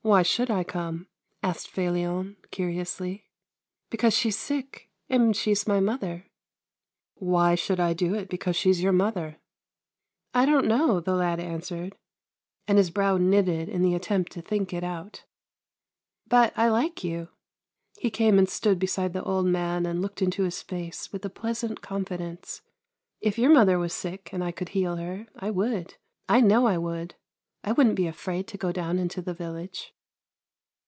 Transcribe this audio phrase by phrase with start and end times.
[0.10, 1.08] "Why should I come?"
[1.42, 3.26] asked Felion, curiously."
[3.90, 6.24] Because she's sick, and she's my mother.""
[7.16, 9.36] Why should I do it because she's your mother?""
[10.34, 11.98] I don't know," the lad answered,
[12.66, 15.24] and his brow knitted in the attempt to think it out,"
[16.30, 17.28] but I like you."
[17.98, 21.30] He came and stood beside the old man and looked into his face with a
[21.30, 22.62] pleasant confidence."
[23.20, 25.96] If your mother was sick, and I could heal her, I would—
[26.26, 27.16] I know I would—
[27.62, 29.92] I wouldn't be afraid to go down into the village."